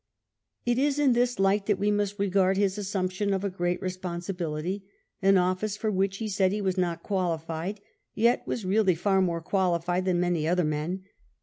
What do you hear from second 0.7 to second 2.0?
is in this light that we